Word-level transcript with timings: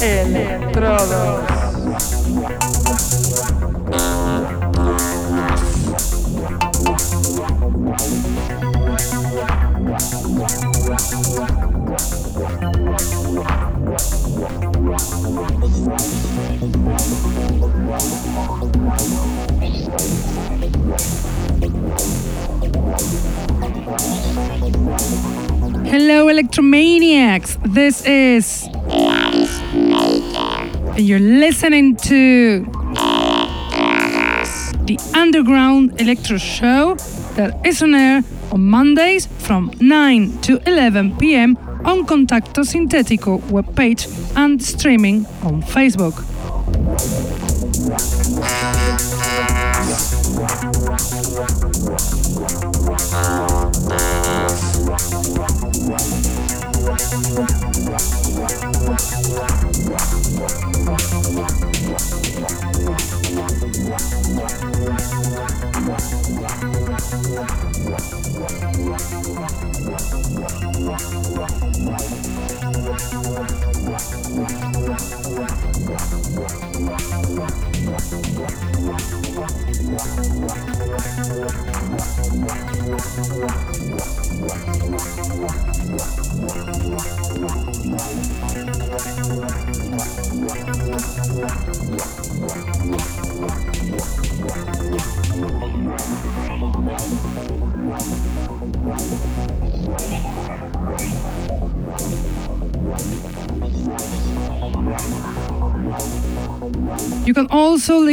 Electrodos. 0.00 1.48
Electromaniacs. 26.38 27.58
This 27.74 28.06
is. 28.06 28.68
And 30.94 31.00
you're 31.00 31.18
listening 31.18 31.96
to. 31.96 32.64
The 34.86 34.98
Underground 35.14 36.00
Electro 36.00 36.38
Show 36.38 36.94
that 37.34 37.66
is 37.66 37.82
on 37.82 37.94
air 37.94 38.22
on 38.52 38.62
Mondays 38.62 39.26
from 39.26 39.72
9 39.80 40.38
to 40.42 40.62
11 40.64 41.16
pm 41.16 41.56
on 41.84 42.06
Contacto 42.06 42.62
Sintetico 42.62 43.40
webpage 43.50 44.06
and 44.36 44.62
streaming 44.62 45.26
on 45.42 45.60
Facebook. 45.60 46.27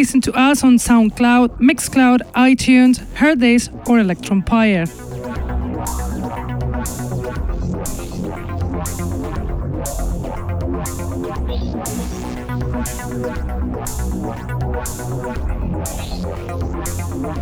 Listen 0.05 0.21
to 0.21 0.31
us 0.33 0.63
on 0.63 0.75
SoundCloud, 0.75 1.57
Mixcloud, 1.57 2.19
iTunes, 2.33 2.99
Hearthis, 3.16 3.73
or 3.89 3.97
Electronpire. 3.97 4.85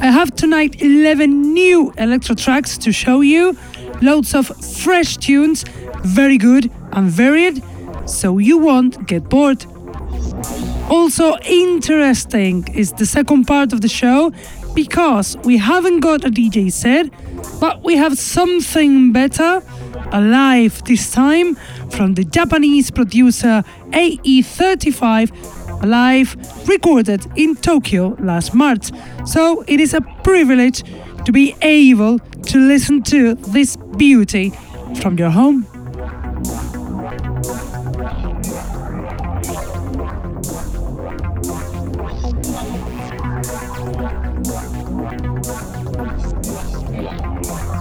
I 0.02 0.06
have 0.10 0.34
tonight 0.34 0.82
11 0.82 1.54
new 1.54 1.94
electro 1.98 2.34
tracks 2.34 2.78
to 2.78 2.94
show 2.94 3.20
you. 3.20 3.58
Loads 4.02 4.34
of 4.34 4.48
fresh 4.48 5.18
tunes, 5.18 5.66
very 6.06 6.38
good 6.38 6.72
and 6.94 7.10
varied, 7.12 7.62
so 8.06 8.38
you 8.38 8.58
won't 8.58 9.06
get 9.06 9.28
bored. 9.28 9.66
Also, 11.16 11.38
interesting 11.46 12.68
is 12.74 12.92
the 12.94 13.06
second 13.06 13.46
part 13.46 13.72
of 13.72 13.82
the 13.82 13.88
show 13.88 14.32
because 14.74 15.38
we 15.44 15.58
haven't 15.58 16.00
got 16.00 16.26
a 16.26 16.32
DJ 16.32 16.72
set, 16.72 17.08
but 17.60 17.84
we 17.84 17.96
have 17.96 18.18
something 18.18 19.14
better, 19.14 19.62
alive 20.12 20.84
this 20.86 21.12
time, 21.12 21.54
from 21.92 22.16
the 22.16 22.24
Japanese 22.24 22.90
producer 22.90 23.64
AE35, 23.92 25.86
live 25.86 26.36
recorded 26.68 27.28
in 27.36 27.58
Tokyo 27.58 28.16
last 28.20 28.56
March. 28.56 28.90
So 29.24 29.64
it 29.68 29.80
is 29.80 29.94
a 29.94 30.02
privilege 30.24 30.82
to 31.26 31.32
be 31.32 31.56
able 31.62 32.18
to 32.18 32.58
listen 32.58 33.04
to 33.04 33.36
this 33.36 33.76
beauty 33.76 34.52
from 35.00 35.20
your 35.20 35.30
home. 35.30 35.73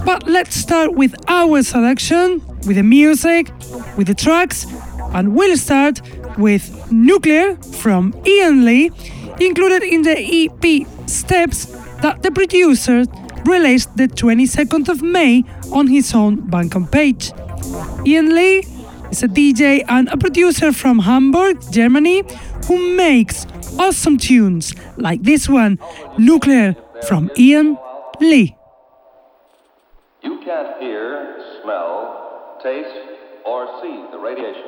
But 0.05 0.27
let's 0.27 0.57
start 0.57 0.95
with 0.95 1.15
our 1.29 1.63
selection, 1.63 2.43
with 2.67 2.75
the 2.77 2.83
music, 2.83 3.53
with 3.97 4.09
the 4.09 4.15
tracks, 4.15 4.67
and 5.15 5.35
we'll 5.37 5.57
start 5.57 6.01
with 6.37 6.91
Nuclear 6.91 7.57
from 7.57 8.15
Ian 8.27 8.65
Lee, 8.65 8.91
included 9.41 9.85
in 9.85 10.03
the 10.03 10.17
EP 10.19 10.87
Steps 11.09 11.67
that 12.01 12.23
the 12.23 12.33
producer 12.33 13.05
released 13.45 13.97
the 13.97 14.09
22nd 14.09 14.89
of 14.89 15.03
May 15.03 15.45
on 15.73 15.87
his 15.87 16.15
own 16.15 16.43
Bandcamp 16.51 16.91
page. 16.91 17.31
Ian 18.05 18.35
Lee 18.35 18.65
is 19.11 19.23
a 19.23 19.29
DJ 19.29 19.85
and 19.89 20.09
a 20.09 20.17
producer 20.17 20.73
from 20.73 20.99
Hamburg, 20.99 21.61
Germany, 21.71 22.25
who 22.67 22.97
makes 22.97 23.47
awesome 23.79 24.19
tunes 24.19 24.75
like 24.97 25.23
this 25.23 25.49
one, 25.49 25.79
Nuclear 26.19 26.77
from 27.09 27.31
Ian 27.37 27.77
Lee. 28.21 28.57
You 30.23 30.41
can't 30.45 30.81
hear, 30.81 31.61
smell, 31.63 32.59
taste, 32.63 32.89
or 33.45 33.81
see 33.83 34.05
the 34.13 34.19
radiation. 34.19 34.62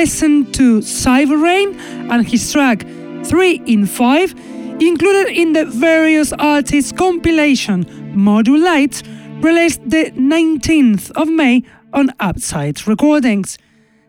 Listened 0.00 0.54
to 0.54 0.78
Cyber 0.80 1.38
Rain 1.42 1.78
and 2.10 2.26
his 2.26 2.50
track 2.50 2.86
3 3.24 3.62
in 3.66 3.84
5, 3.84 4.34
included 4.80 5.28
in 5.30 5.52
the 5.52 5.66
various 5.66 6.32
artists 6.32 6.90
compilation 6.90 7.84
Module 8.16 8.64
Light, 8.64 9.02
released 9.42 9.82
the 9.84 10.10
19th 10.12 11.10
of 11.10 11.28
May 11.28 11.64
on 11.92 12.14
Upside 12.18 12.86
Recordings. 12.88 13.58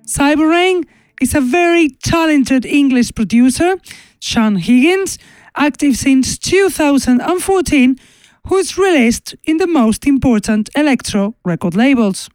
Cyberrain 0.08 0.86
is 1.20 1.36
a 1.36 1.42
very 1.42 1.90
talented 1.90 2.66
English 2.66 3.14
producer, 3.14 3.76
Sean 4.22 4.56
Higgins, 4.56 5.18
active 5.58 5.98
since 5.98 6.38
2014, 6.38 7.98
who's 8.48 8.78
released 8.78 9.36
in 9.44 9.58
the 9.58 9.68
most 9.68 10.08
important 10.08 10.70
electro 10.74 11.36
record 11.44 11.76
labels. 11.76 12.30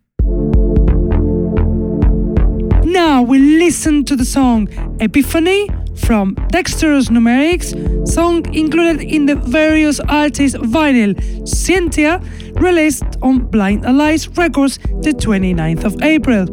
Now 2.96 3.20
we 3.20 3.38
listen 3.38 4.06
to 4.06 4.16
the 4.16 4.24
song 4.24 4.68
Epiphany 5.00 5.68
from 5.96 6.34
Dexterous 6.48 7.08
Numerics, 7.10 7.76
song 8.08 8.42
included 8.54 9.02
in 9.02 9.26
the 9.26 9.34
various 9.34 10.00
artists 10.00 10.56
vinyl 10.56 11.14
Cynthia, 11.46 12.22
released 12.54 13.04
on 13.20 13.50
Blind 13.50 13.84
Allies 13.84 14.28
Records 14.38 14.78
the 15.02 15.12
29th 15.12 15.84
of 15.84 16.02
April. 16.02 16.46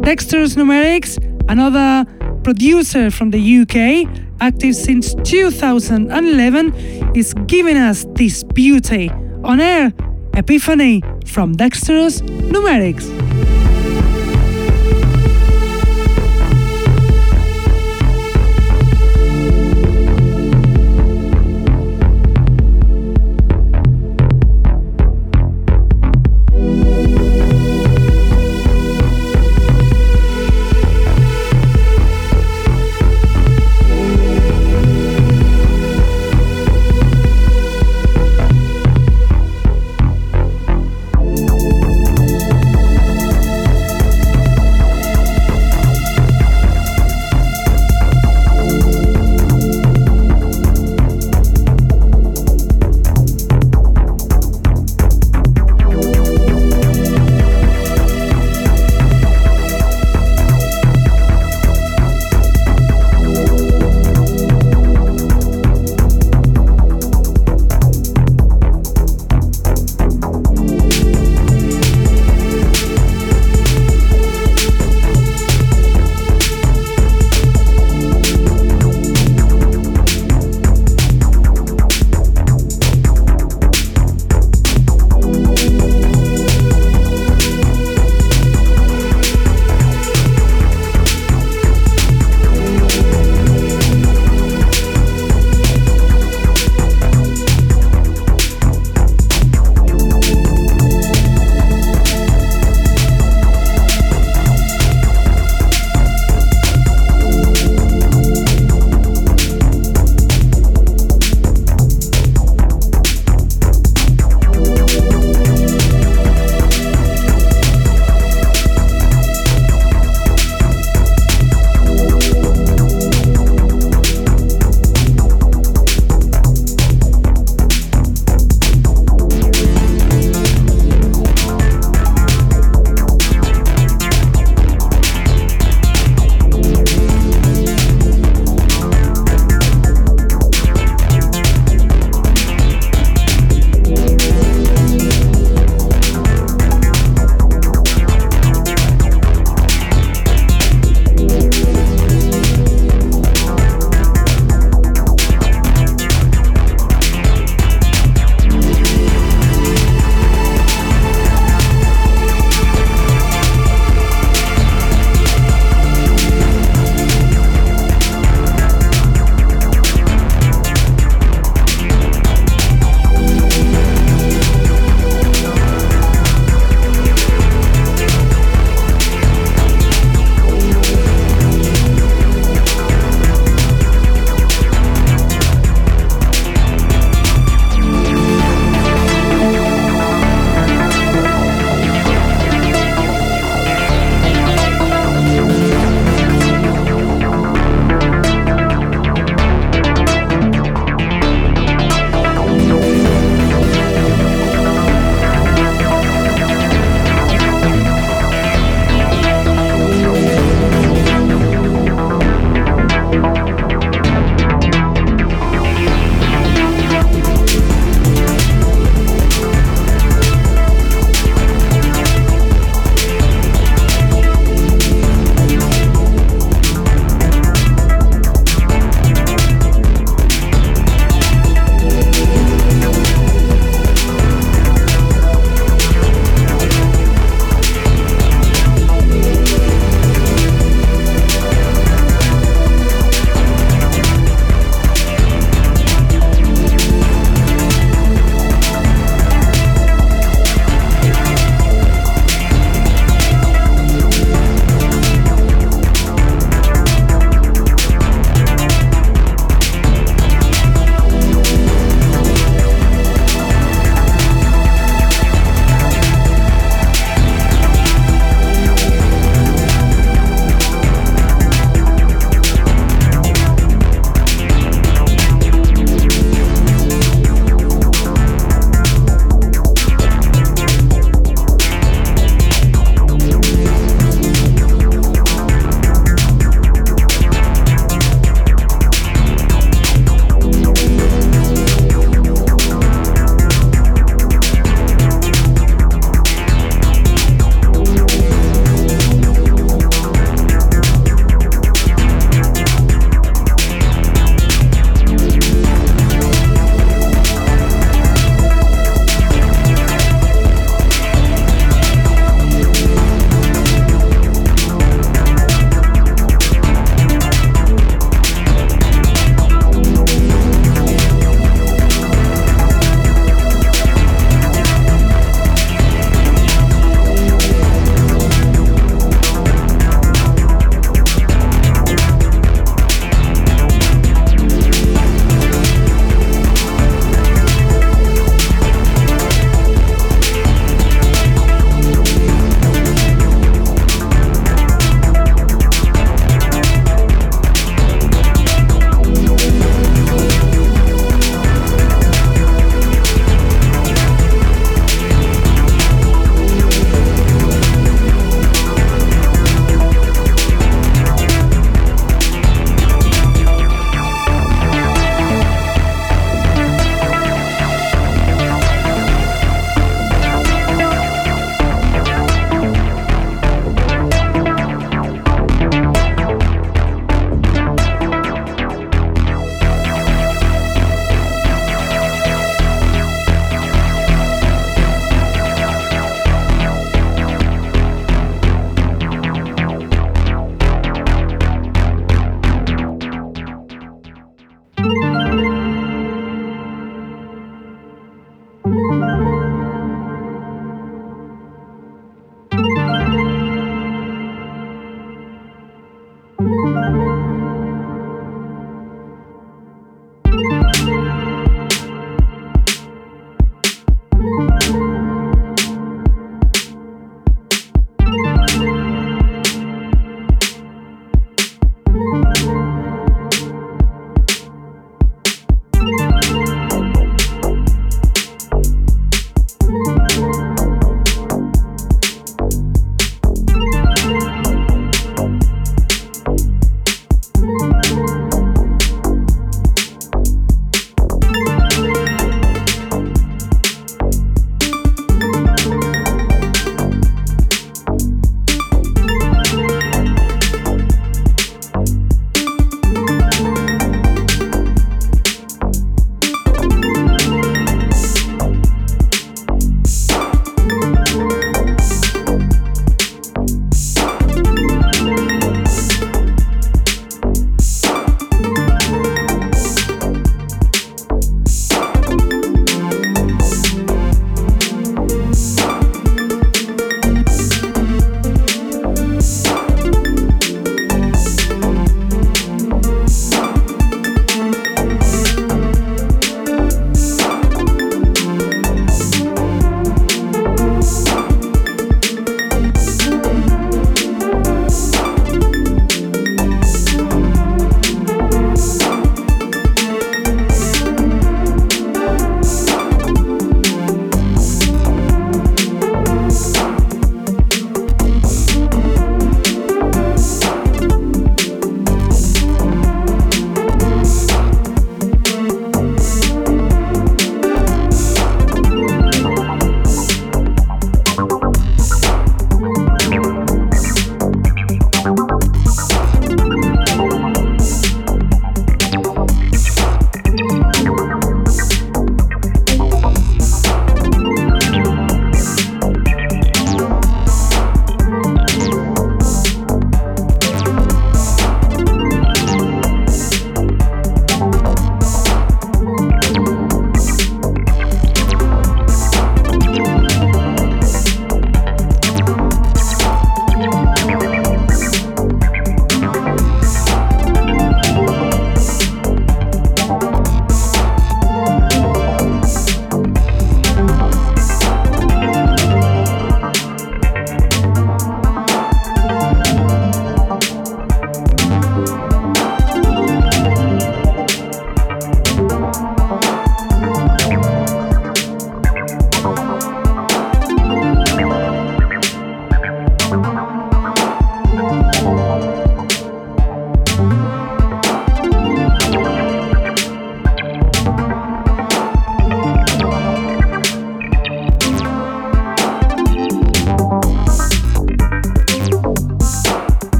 Dexterous 0.00 0.54
Numerics, 0.54 1.18
another 1.50 2.10
producer 2.42 3.10
from 3.10 3.28
the 3.28 3.60
UK, 3.60 4.08
active 4.40 4.74
since 4.74 5.14
2011, 5.24 6.72
is 7.14 7.34
giving 7.46 7.76
us 7.76 8.06
this 8.14 8.42
beauty 8.42 9.10
on 9.44 9.60
air 9.60 9.92
Epiphany 10.32 11.02
from 11.26 11.52
Dexterous 11.52 12.22
Numerics. 12.22 13.27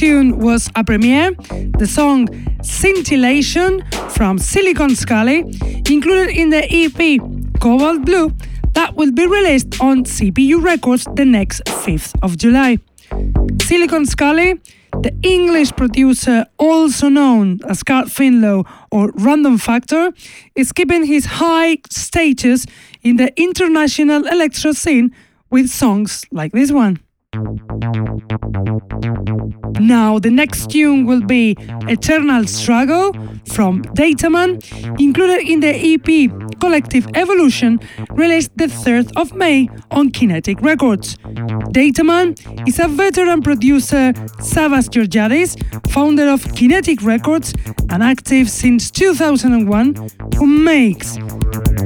Tune 0.00 0.38
was 0.38 0.70
a 0.76 0.82
premiere, 0.82 1.32
the 1.76 1.86
song 1.86 2.26
Scintillation 2.62 3.84
from 4.08 4.38
Silicon 4.38 4.96
Scally, 4.96 5.40
included 5.90 6.30
in 6.34 6.48
the 6.48 6.64
EP 6.70 7.20
Cobalt 7.60 8.06
Blue, 8.06 8.32
that 8.72 8.94
will 8.96 9.12
be 9.12 9.26
released 9.26 9.78
on 9.78 10.04
CPU 10.04 10.64
Records 10.64 11.06
the 11.16 11.26
next 11.26 11.62
5th 11.66 12.14
of 12.22 12.38
July. 12.38 12.78
Silicon 13.60 14.06
Scally, 14.06 14.58
the 15.02 15.14
English 15.22 15.72
producer 15.72 16.46
also 16.56 17.10
known 17.10 17.60
as 17.68 17.82
Carl 17.82 18.06
Finlow 18.06 18.66
or 18.90 19.12
Random 19.16 19.58
Factor, 19.58 20.12
is 20.54 20.72
keeping 20.72 21.04
his 21.04 21.26
high 21.26 21.76
status 21.90 22.64
in 23.02 23.16
the 23.16 23.38
international 23.38 24.26
electro 24.28 24.72
scene 24.72 25.14
with 25.50 25.68
songs 25.68 26.24
like 26.32 26.52
this 26.52 26.72
one. 26.72 27.00
Now, 29.90 30.20
the 30.20 30.30
next 30.30 30.70
tune 30.70 31.04
will 31.04 31.20
be 31.20 31.56
Eternal 31.88 32.46
Struggle 32.46 33.12
from 33.52 33.82
Dataman, 33.82 34.62
included 35.00 35.48
in 35.48 35.58
the 35.58 35.74
EP 35.74 36.30
Collective 36.60 37.08
Evolution, 37.14 37.80
released 38.10 38.56
the 38.56 38.66
3rd 38.66 39.10
of 39.16 39.34
May 39.34 39.68
on 39.90 40.12
Kinetic 40.12 40.62
Records. 40.62 41.16
Dataman 41.74 42.38
is 42.68 42.78
a 42.78 42.86
veteran 42.86 43.42
producer, 43.42 44.12
Savas 44.38 44.88
Georgiadis, 44.88 45.56
founder 45.90 46.28
of 46.28 46.40
Kinetic 46.54 47.02
Records 47.02 47.52
and 47.88 48.00
active 48.00 48.48
since 48.48 48.92
2001, 48.92 50.08
who 50.36 50.46
makes 50.46 51.18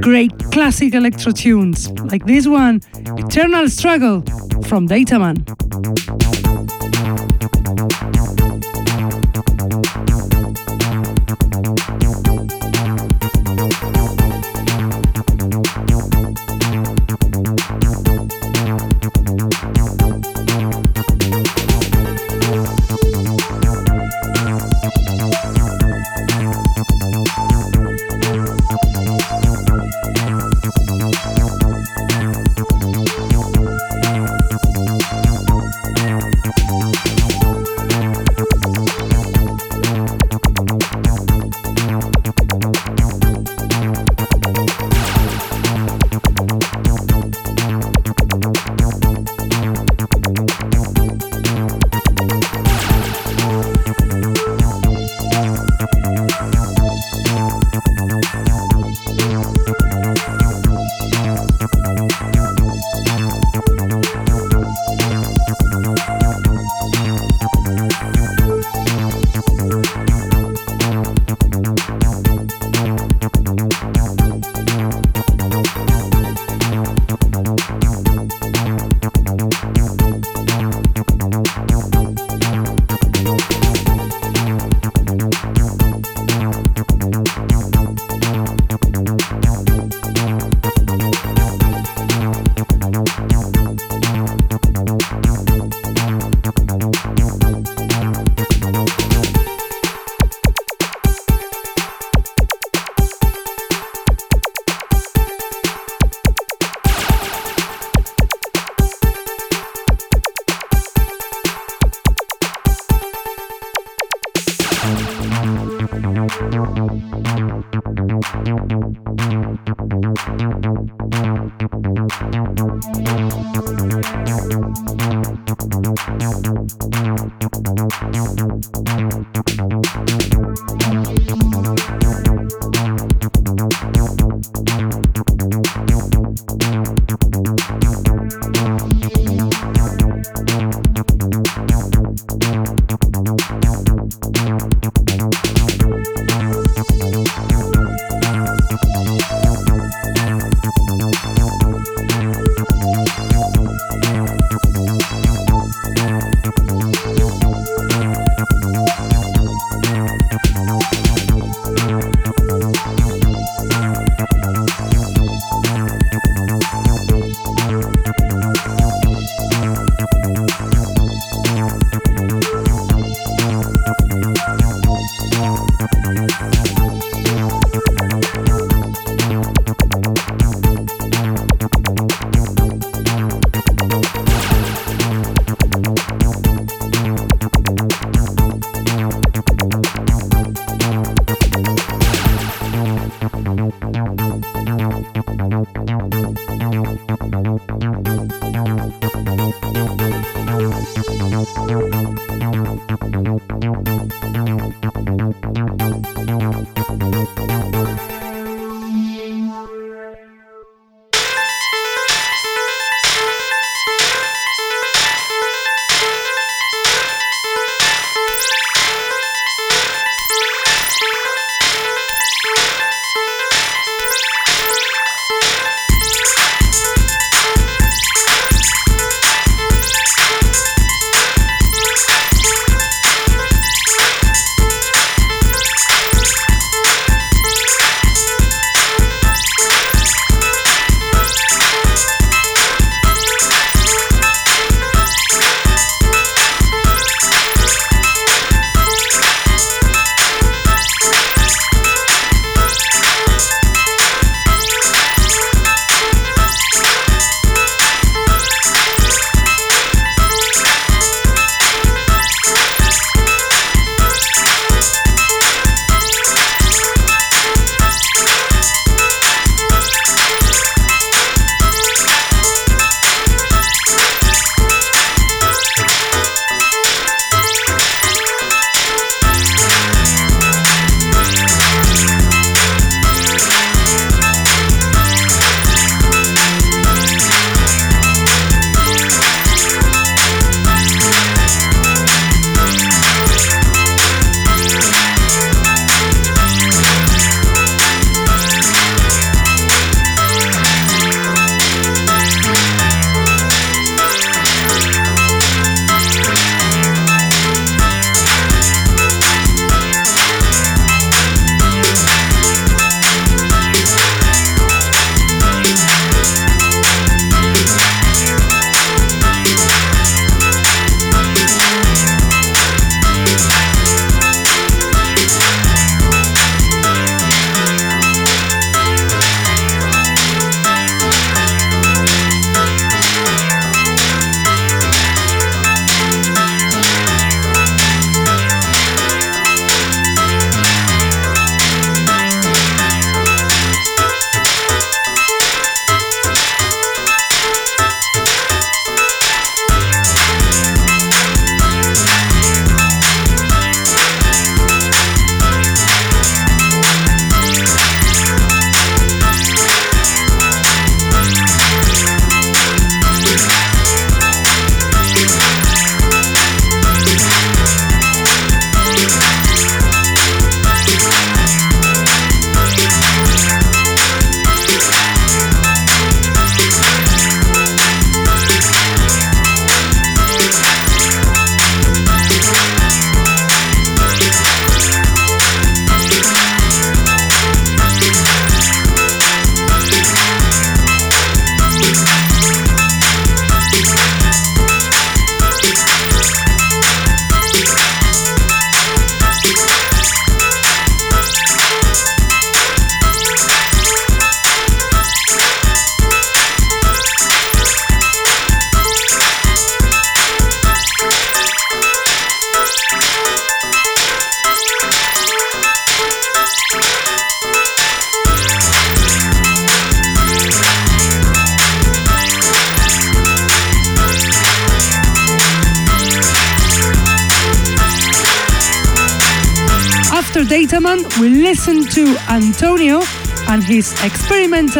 great 0.03 0.31
classic 0.53 0.93
electro 0.93 1.33
tunes 1.33 1.91
like 2.13 2.27
this 2.27 2.47
one, 2.47 2.83
Eternal 3.17 3.71
Struggle 3.71 4.21
from 4.69 4.87
Dataman. 4.89 5.43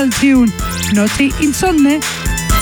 Experimental 0.05 0.11
tune 0.21 0.49
Notte 0.95 1.33
Insonne, 1.43 2.03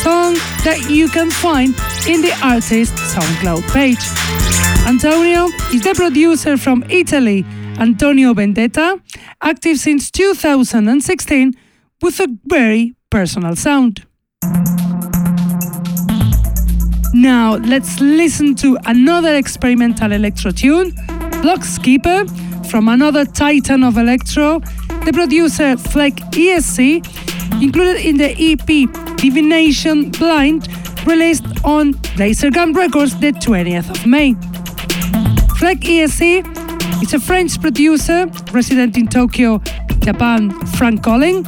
song 0.01 0.35
that 0.65 0.87
you 0.89 1.09
can 1.09 1.31
find 1.31 1.75
in 2.07 2.21
the 2.23 2.33
artist's 2.43 3.15
SoundCloud 3.15 3.63
page. 3.73 3.99
Antonio 4.87 5.47
is 5.73 5.83
the 5.83 5.95
producer 5.95 6.57
from 6.57 6.85
Italy, 6.89 7.45
Antonio 7.79 8.35
Vendetta, 8.35 9.01
active 9.41 9.79
since 9.79 10.11
2016 10.11 11.53
with 12.01 12.21
a 12.21 12.29
very 12.47 12.95
personal 13.11 13.57
sound. 13.57 14.07
Now 17.15 17.57
let's 17.57 18.01
listen 18.01 18.55
to 18.57 18.79
another 18.87 19.37
experimental 19.37 20.13
electro 20.13 20.51
tune, 20.51 20.93
Block 21.43 21.65
Skipper, 21.65 22.25
from 22.71 22.89
another 22.89 23.25
titan 23.25 23.85
of 23.85 23.99
electro, 23.99 24.61
the 25.05 25.13
producer 25.13 25.77
Fleck 25.77 26.15
ESC, 26.31 27.05
included 27.63 28.05
in 28.05 28.17
the 28.17 28.31
EP 28.39 28.67
Divination 29.17 30.11
Blind, 30.11 30.69
released 31.07 31.45
on 31.65 31.95
Lasergun 32.19 32.75
Records 32.75 33.19
the 33.21 33.33
20th 33.33 33.89
of 33.89 34.05
May. 34.05 34.35
Fleck 35.59 35.79
ESC 35.79 36.43
is 37.03 37.15
a 37.15 37.21
French 37.21 37.61
producer 37.61 38.27
resident 38.53 38.97
in 38.97 39.07
Tokyo, 39.07 39.59
Japan, 40.01 40.51
Frank 40.77 41.05
Colling, 41.05 41.45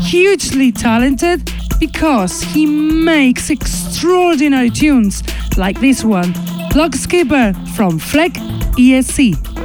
hugely 0.00 0.72
talented 0.72 1.48
because 1.78 2.42
he 2.42 2.66
makes 2.66 3.48
extraordinary 3.48 4.70
tunes 4.70 5.22
like 5.56 5.80
this 5.80 6.04
one, 6.04 6.34
Block 6.72 6.94
Skipper 6.94 7.54
from 7.76 7.98
Fleck 8.00 8.32
ESC. 8.78 9.61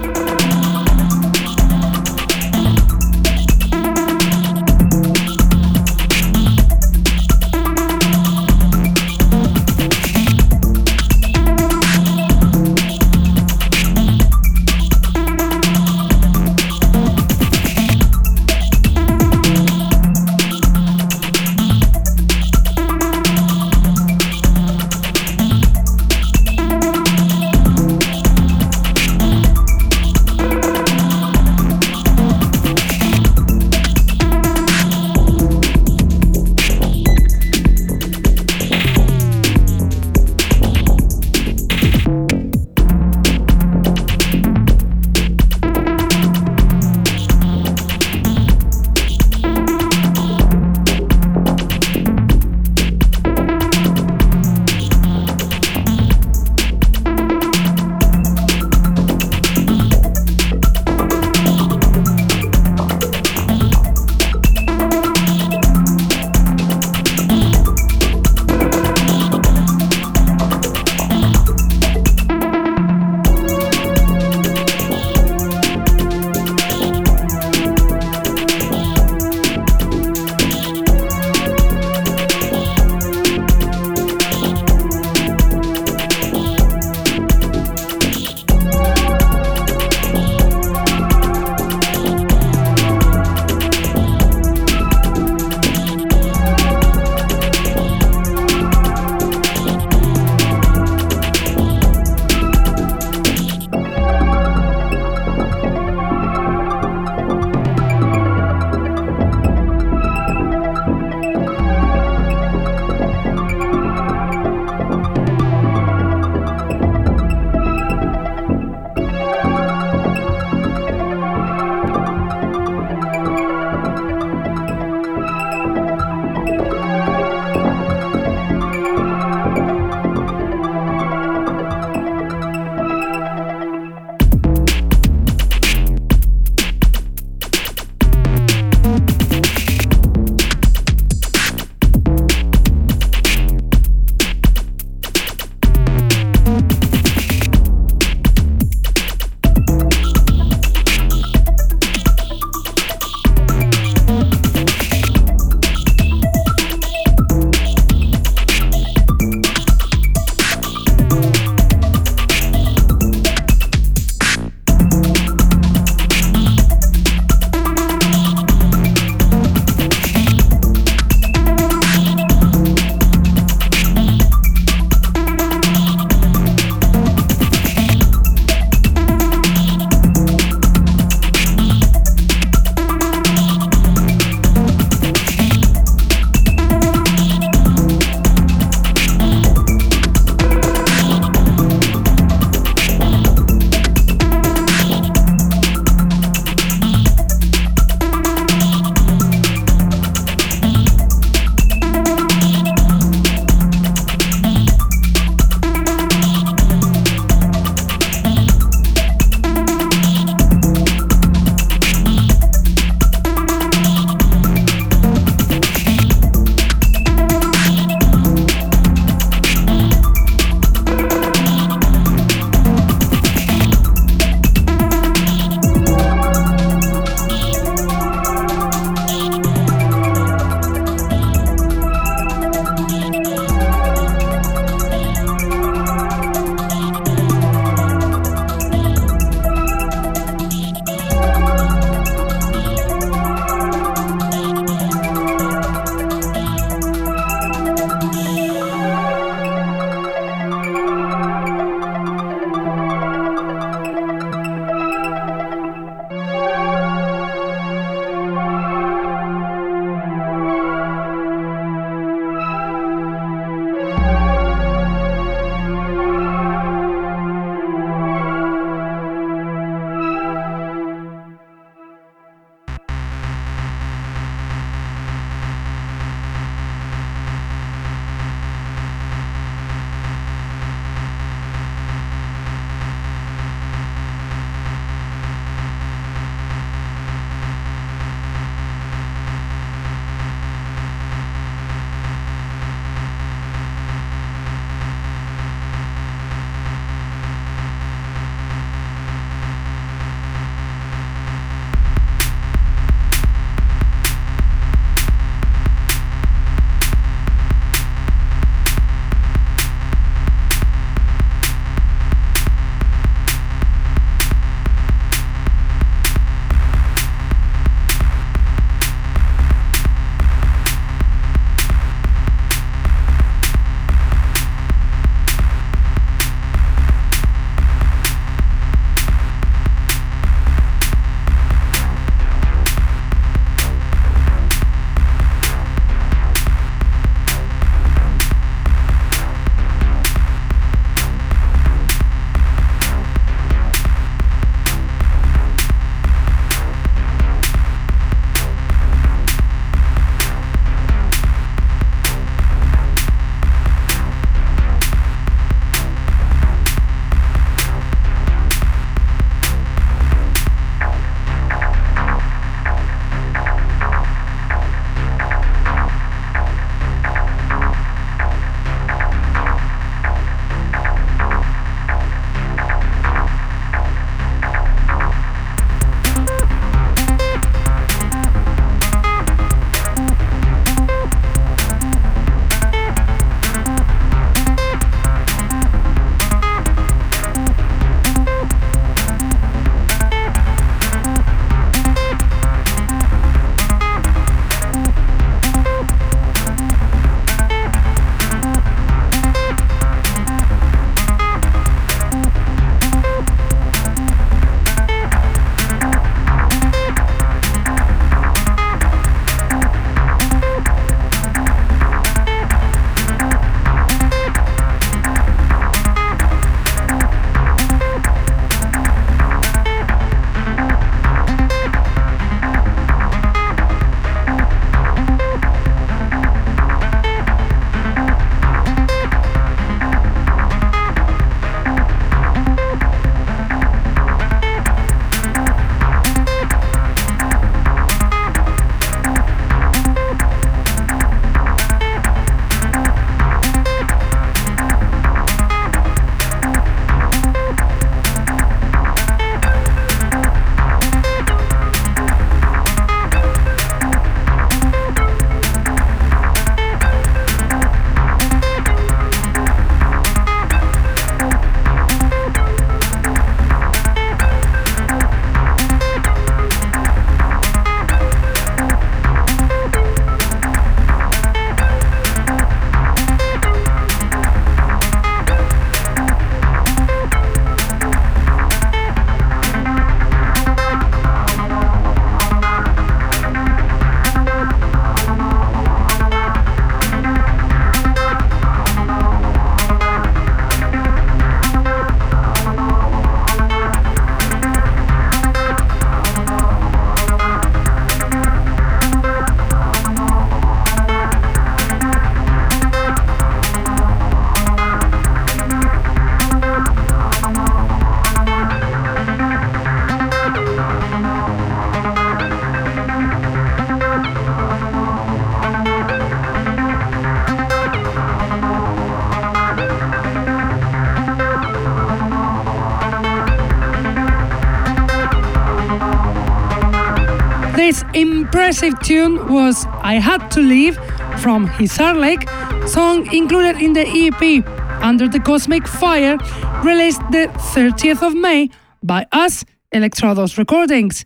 Impressive 528.63 528.87
tune 528.87 529.31
was 529.31 529.67
I 529.83 529.95
Had 529.95 530.31
to 530.31 530.39
Leave 530.39 530.77
from 531.21 531.47
Hisar 531.47 531.93
Lake, 531.95 532.27
song 532.67 533.05
included 533.13 533.61
in 533.61 533.73
the 533.73 533.85
EP 533.85 534.43
Under 534.81 535.07
the 535.07 535.19
Cosmic 535.19 535.67
Fire, 535.67 536.17
released 536.63 537.01
the 537.11 537.27
30th 537.53 538.01
of 538.01 538.15
May 538.15 538.49
by 538.81 539.05
us, 539.11 539.45
Electrodos 539.71 540.39
Recordings. 540.39 541.05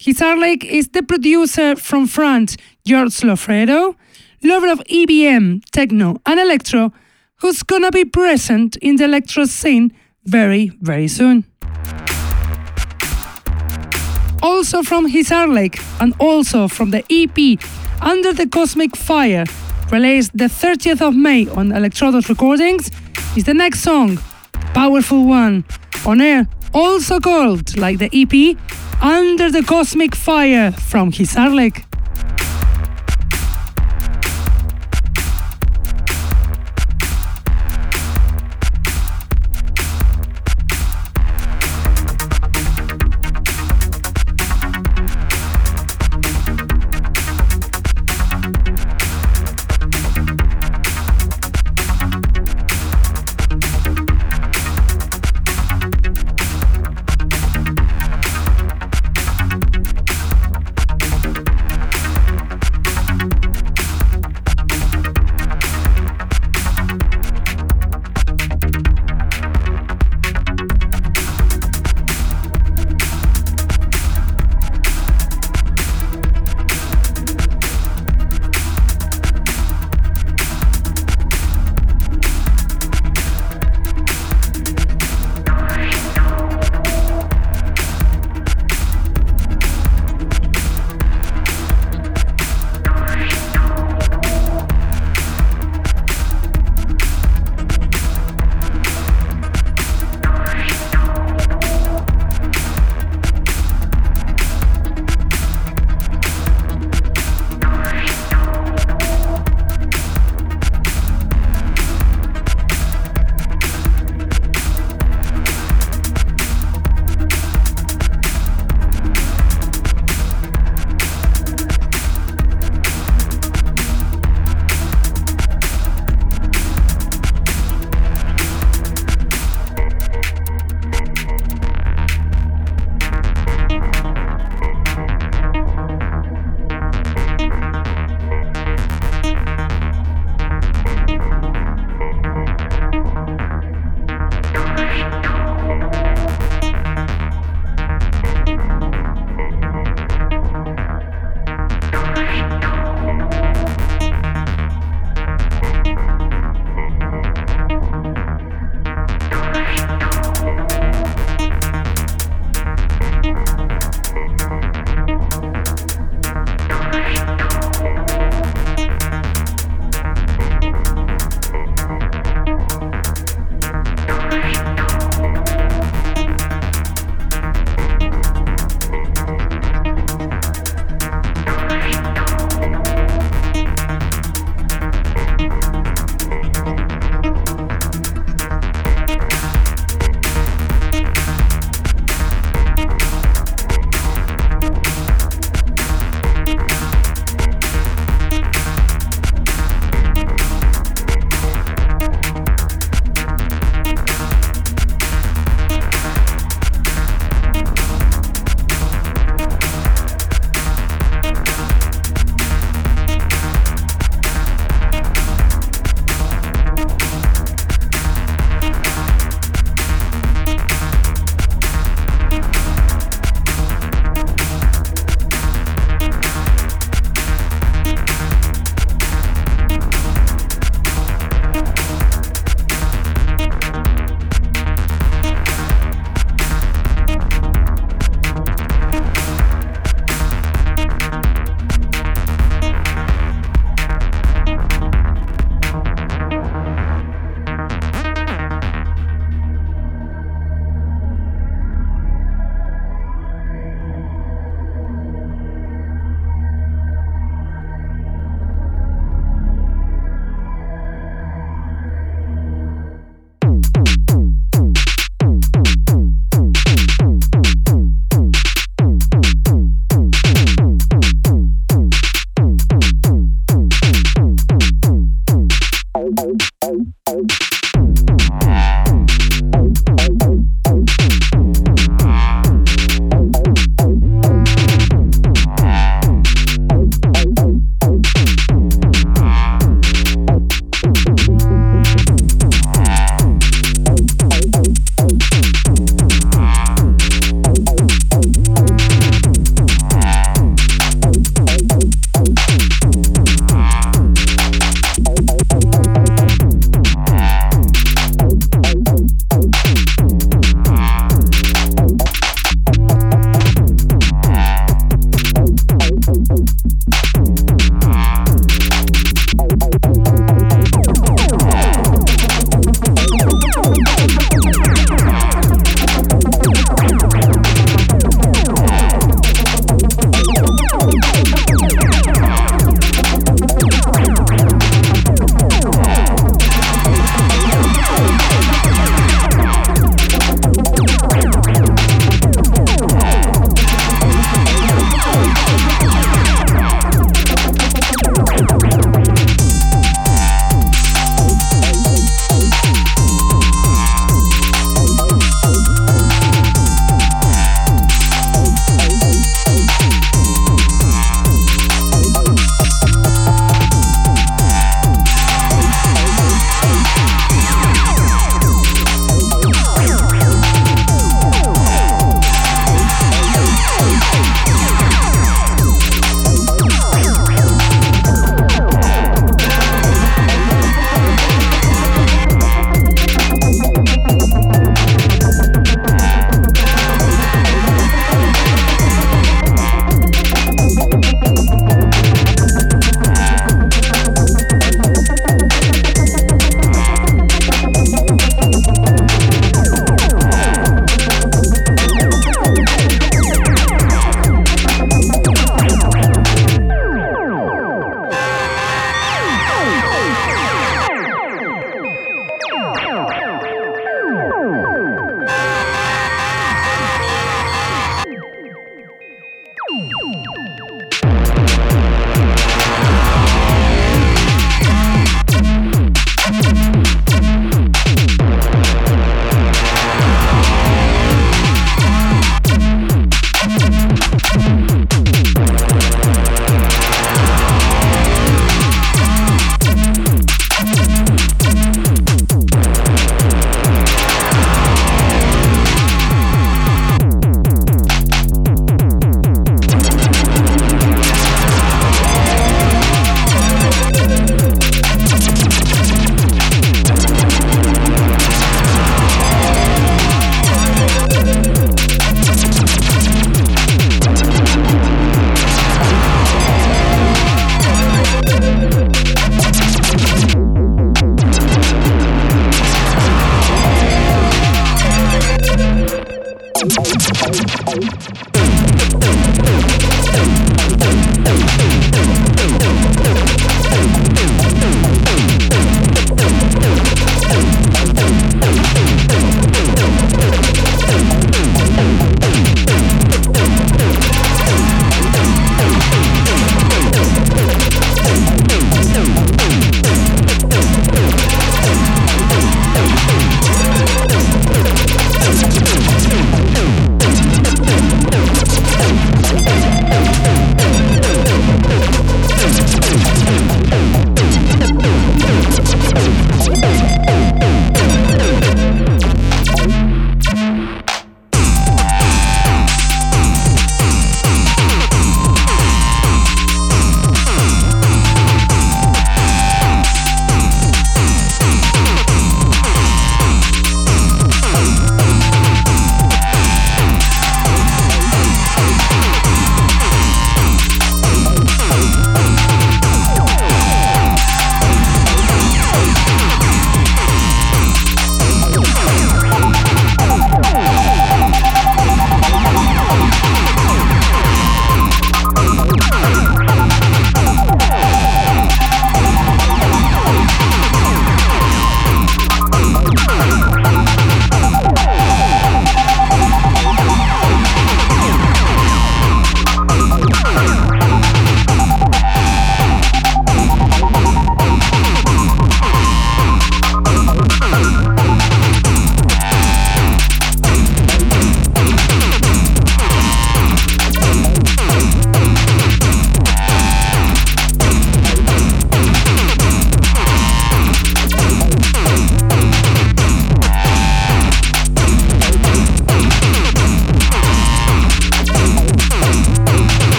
Hisar 0.00 0.40
Lake 0.40 0.64
is 0.64 0.88
the 0.88 1.04
producer 1.04 1.76
from 1.76 2.08
France, 2.08 2.56
George 2.84 3.20
Lofredo, 3.20 3.94
lover 4.42 4.72
of 4.72 4.80
EBM, 4.88 5.62
techno, 5.70 6.16
and 6.26 6.40
electro, 6.40 6.92
who's 7.36 7.62
gonna 7.62 7.92
be 7.92 8.04
present 8.04 8.74
in 8.76 8.96
the 8.96 9.04
electro 9.04 9.44
scene 9.44 9.92
very, 10.24 10.72
very 10.80 11.06
soon. 11.06 11.44
Also 14.42 14.82
from 14.82 15.06
Hisar 15.06 15.46
Lake 15.46 15.78
and 16.00 16.14
also 16.18 16.66
from 16.68 16.90
the 16.90 17.04
EP 17.10 17.58
Under 18.02 18.32
the 18.32 18.46
Cosmic 18.46 18.96
Fire, 18.96 19.44
released 19.92 20.36
the 20.36 20.46
30th 20.46 21.02
of 21.02 21.14
May 21.14 21.46
on 21.48 21.68
Electrodos 21.68 22.28
Recordings, 22.28 22.90
is 23.36 23.44
the 23.44 23.54
next 23.54 23.80
song, 23.80 24.18
Powerful 24.74 25.26
One, 25.26 25.64
on 26.06 26.20
air, 26.20 26.48
also 26.72 27.20
called, 27.20 27.76
like 27.76 27.98
the 27.98 28.10
EP, 28.12 28.56
Under 29.02 29.50
the 29.50 29.62
Cosmic 29.62 30.14
Fire 30.14 30.72
from 30.72 31.12
Hisar 31.12 31.54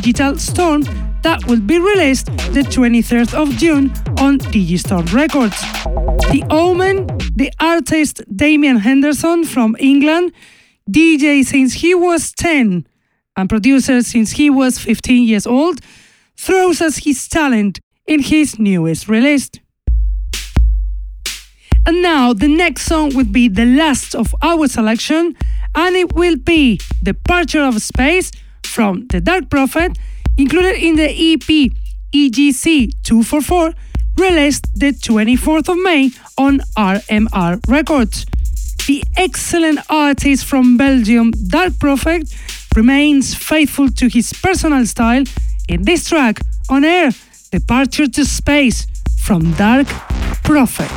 Digital 0.00 0.38
Storm 0.38 0.80
that 1.20 1.44
will 1.46 1.60
be 1.60 1.78
released 1.78 2.24
the 2.54 2.62
23rd 2.62 3.34
of 3.34 3.50
June 3.58 3.92
on 4.16 4.38
Digistorm 4.38 5.04
Records. 5.12 5.60
The 6.32 6.42
Omen, 6.48 7.08
the 7.36 7.52
artist 7.60 8.22
Damian 8.34 8.78
Henderson 8.78 9.44
from 9.44 9.76
England, 9.78 10.32
DJ 10.90 11.44
since 11.44 11.74
he 11.74 11.94
was 11.94 12.32
10 12.32 12.86
and 13.36 13.50
producer 13.50 14.00
since 14.00 14.30
he 14.30 14.48
was 14.48 14.78
15 14.78 15.28
years 15.28 15.46
old, 15.46 15.80
throws 16.38 16.80
us 16.80 17.04
his 17.04 17.28
talent 17.28 17.78
in 18.06 18.20
his 18.20 18.58
newest 18.58 19.10
release. 19.10 19.50
And 21.84 22.00
now 22.00 22.32
the 22.32 22.48
next 22.48 22.86
song 22.86 23.14
will 23.14 23.30
be 23.30 23.46
the 23.46 23.66
last 23.66 24.14
of 24.14 24.34
our 24.40 24.68
selection, 24.68 25.36
and 25.74 25.96
it 25.96 26.14
will 26.14 26.36
be 26.36 26.80
Departure 27.02 27.64
of 27.64 27.82
Space 27.82 28.32
from 28.72 29.06
The 29.08 29.20
Dark 29.20 29.50
Prophet, 29.50 29.98
included 30.38 30.76
in 30.82 30.96
the 30.96 31.10
EP 31.10 31.70
EGC 32.14 32.90
244, 33.02 33.72
released 34.18 34.66
the 34.74 34.92
24th 34.92 35.68
of 35.68 35.78
May 35.82 36.10
on 36.38 36.60
RMR 36.76 37.60
Records. 37.68 38.26
The 38.86 39.04
excellent 39.16 39.78
artist 39.88 40.44
from 40.44 40.76
Belgium, 40.76 41.30
Dark 41.48 41.78
Prophet, 41.78 42.34
remains 42.74 43.34
faithful 43.34 43.88
to 43.90 44.08
his 44.08 44.32
personal 44.32 44.86
style 44.86 45.24
in 45.68 45.82
this 45.82 46.08
track 46.08 46.40
on 46.68 46.84
air, 46.84 47.10
Departure 47.50 48.08
to 48.08 48.24
Space 48.24 48.86
from 49.20 49.52
Dark 49.52 49.86
Prophet. 50.42 50.90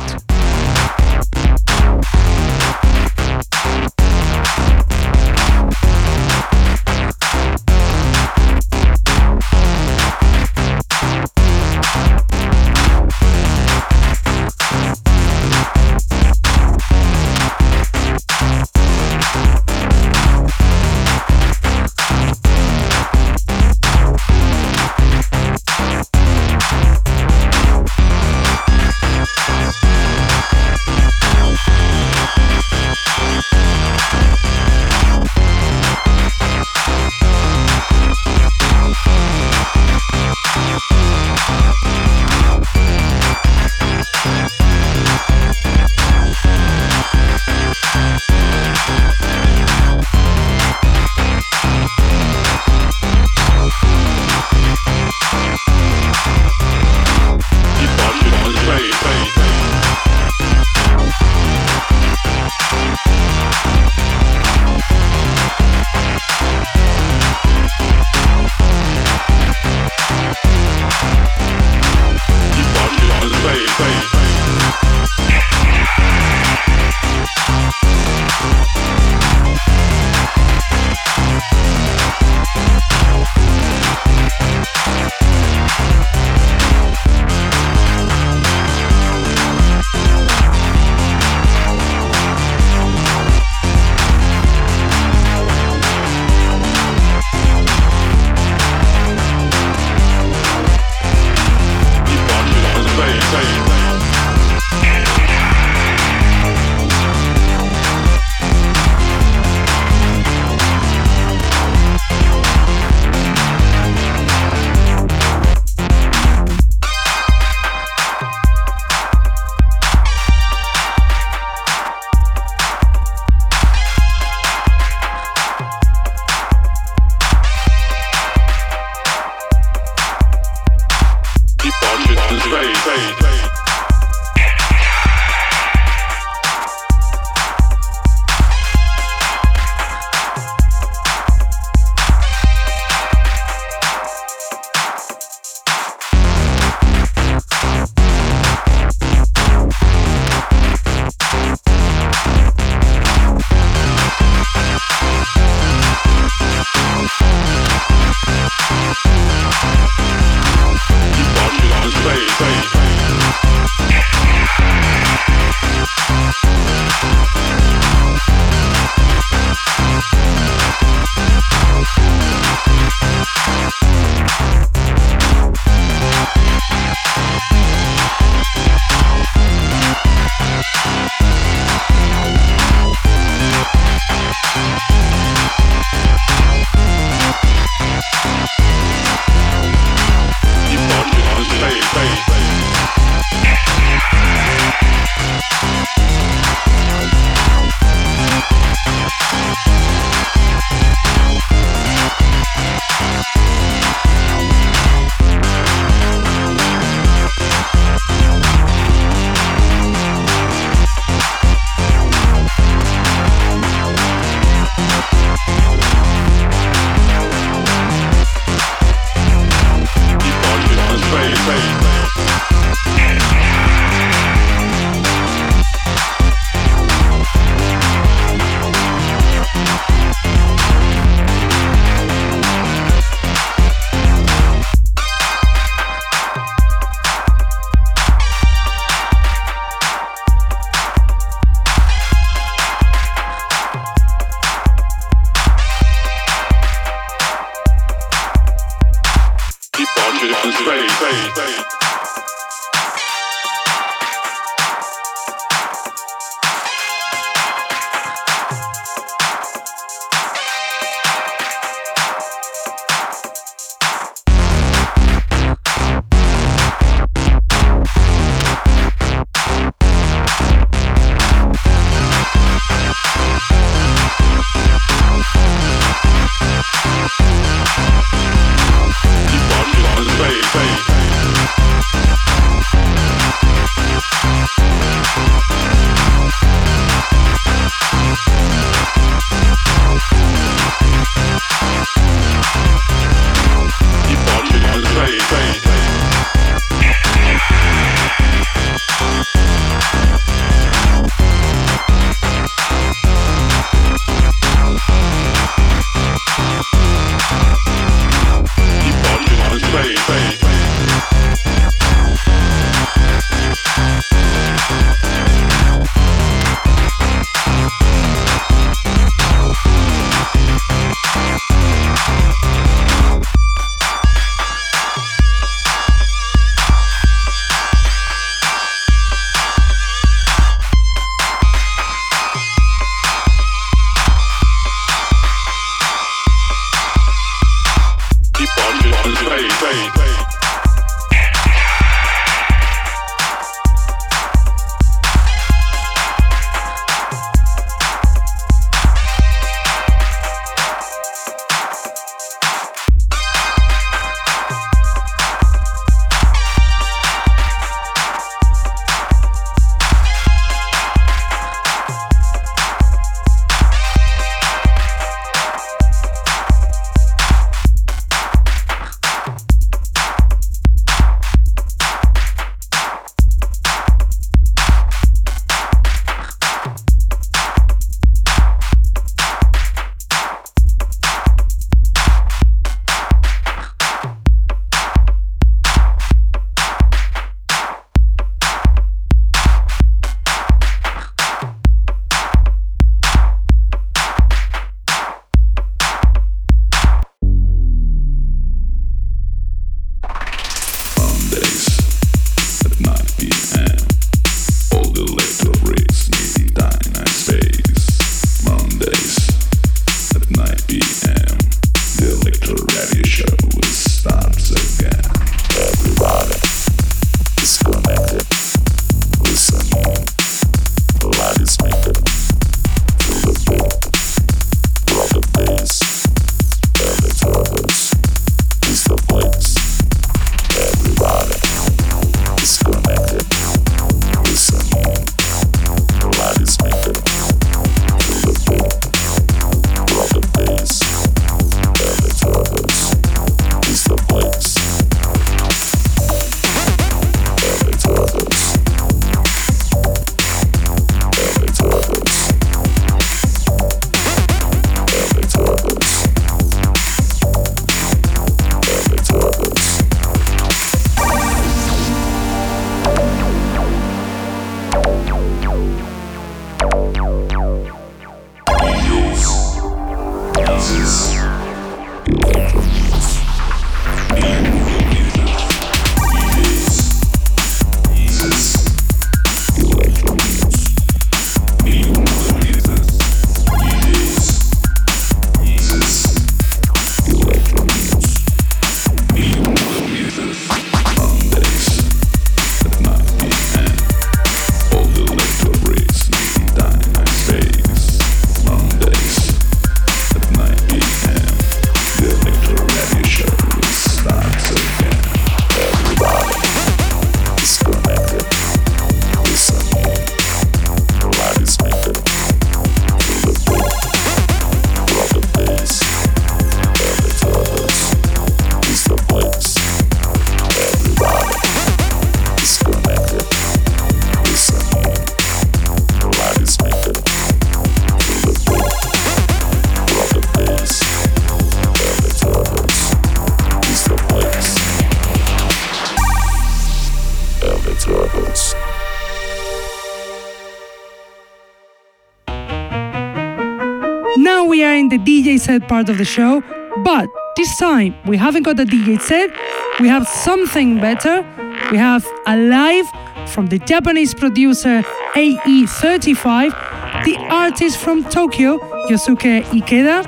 Set 545.46 545.68
part 545.68 545.88
of 545.88 545.96
the 545.96 546.04
show, 546.04 546.42
but 546.82 547.08
this 547.36 547.56
time 547.56 547.94
we 548.04 548.16
haven't 548.16 548.42
got 548.42 548.58
a 548.58 548.64
DJ 548.64 549.00
set, 549.00 549.30
we 549.78 549.86
have 549.86 550.04
something 550.08 550.80
better. 550.80 551.24
We 551.70 551.78
have 551.78 552.04
a 552.26 552.36
live 552.36 552.86
from 553.28 553.46
the 553.46 553.58
Japanese 553.60 554.12
producer 554.12 554.82
AE35, 555.14 557.04
the 557.04 557.16
artist 557.30 557.78
from 557.78 558.02
Tokyo, 558.04 558.58
Yosuke 558.88 559.42
Ikeda, 559.58 559.98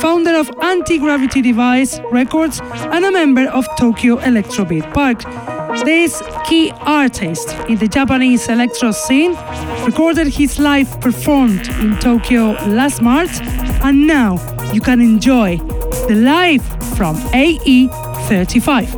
founder 0.00 0.34
of 0.36 0.50
Anti 0.62 0.98
Gravity 0.98 1.42
Device 1.42 2.00
Records, 2.10 2.60
and 2.94 3.04
a 3.04 3.12
member 3.12 3.46
of 3.58 3.66
Tokyo 3.76 4.16
Electrobeat 4.16 4.86
Park. 4.94 5.18
This 5.84 6.22
key 6.46 6.72
artist 6.80 7.54
in 7.68 7.76
the 7.76 7.88
Japanese 7.88 8.48
electro 8.48 8.92
scene 8.92 9.36
recorded 9.84 10.28
his 10.28 10.58
live 10.58 10.90
performed 11.02 11.68
in 11.80 11.98
Tokyo 11.98 12.52
last 12.66 13.02
March, 13.02 13.40
and 13.84 14.06
now 14.06 14.38
you 14.72 14.80
can 14.80 15.00
enjoy 15.00 15.56
the 16.08 16.14
live 16.14 16.62
from 16.96 17.16
AE35. 17.32 18.97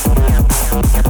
Thank 0.00 1.07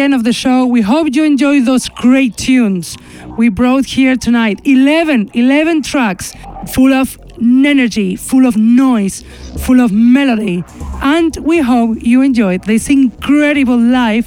end 0.00 0.14
of 0.14 0.24
the 0.24 0.32
show. 0.32 0.66
We 0.66 0.80
hope 0.82 1.08
you 1.14 1.24
enjoyed 1.24 1.64
those 1.66 1.88
great 1.88 2.36
tunes 2.36 2.96
we 3.36 3.48
brought 3.48 3.86
here 3.86 4.16
tonight. 4.16 4.60
11, 4.64 5.30
11 5.34 5.82
tracks 5.82 6.32
full 6.72 6.92
of 6.92 7.18
energy, 7.40 8.16
full 8.16 8.46
of 8.46 8.56
noise, 8.56 9.22
full 9.60 9.80
of 9.80 9.92
melody. 9.92 10.64
And 11.02 11.36
we 11.38 11.58
hope 11.58 11.98
you 12.00 12.22
enjoyed 12.22 12.64
this 12.64 12.88
incredible 12.90 13.78
live. 13.78 14.26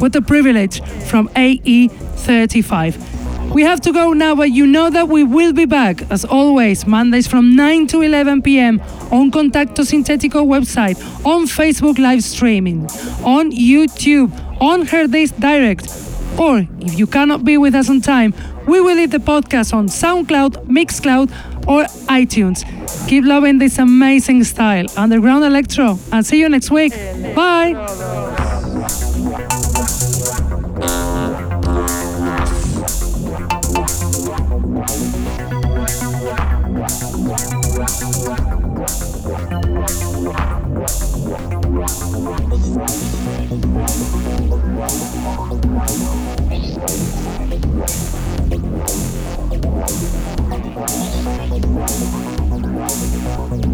What 0.00 0.14
a 0.16 0.22
privilege 0.22 0.82
from 1.08 1.28
AE35. 1.30 3.18
We 3.52 3.62
have 3.62 3.80
to 3.80 3.92
go 3.92 4.12
now, 4.12 4.34
but 4.34 4.50
you 4.50 4.66
know 4.66 4.90
that 4.90 5.08
we 5.08 5.24
will 5.24 5.54
be 5.54 5.64
back, 5.64 6.02
as 6.10 6.24
always, 6.24 6.86
Mondays 6.86 7.26
from 7.26 7.56
9 7.56 7.86
to 7.88 8.02
11 8.02 8.42
p.m. 8.42 8.78
on 9.10 9.30
Contacto 9.30 9.84
Sintetico 9.84 10.46
website, 10.46 10.98
on 11.24 11.46
Facebook 11.46 11.98
live 11.98 12.22
streaming, 12.22 12.84
on 13.24 13.50
YouTube, 13.50 14.30
on 14.60 14.86
Herdays 14.86 15.32
Direct. 15.38 15.86
Or 16.38 16.66
if 16.80 16.98
you 16.98 17.06
cannot 17.06 17.44
be 17.44 17.58
with 17.58 17.74
us 17.74 17.90
on 17.90 18.00
time, 18.00 18.32
we 18.66 18.80
will 18.80 18.96
leave 18.96 19.10
the 19.10 19.18
podcast 19.18 19.72
on 19.72 19.88
SoundCloud, 19.88 20.66
Mixcloud, 20.66 21.30
or 21.66 21.84
iTunes. 22.06 22.64
Keep 23.08 23.24
loving 23.24 23.58
this 23.58 23.78
amazing 23.78 24.44
style, 24.44 24.86
Underground 24.96 25.44
Electro, 25.44 25.98
and 26.12 26.24
see 26.24 26.38
you 26.38 26.48
next 26.48 26.70
week. 26.70 26.92
Bye! 27.34 27.74